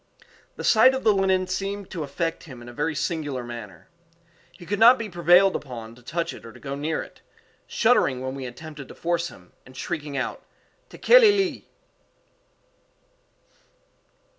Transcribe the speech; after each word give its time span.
The 0.55 0.63
sight 0.63 0.95
of 0.95 1.03
the 1.03 1.13
linen 1.13 1.45
seemed 1.45 1.91
to 1.91 2.01
affect 2.01 2.45
him 2.45 2.59
in 2.59 2.67
a 2.67 2.73
very 2.73 2.95
singular 2.95 3.43
manner. 3.43 3.87
He 4.51 4.65
could 4.65 4.79
not 4.79 4.97
be 4.97 5.09
prevailed 5.09 5.55
upon 5.55 5.93
to 5.93 6.01
touch 6.01 6.33
it 6.33 6.43
or 6.43 6.51
go 6.53 6.73
near 6.73 7.03
it, 7.03 7.21
shuddering 7.67 8.19
when 8.19 8.33
we 8.33 8.47
attempted 8.47 8.87
to 8.87 8.95
force 8.95 9.27
him, 9.27 9.53
and 9.63 9.77
shrieking 9.77 10.17
out, 10.17 10.41
_"Tekeli 10.89 11.37
li!" 11.37 11.67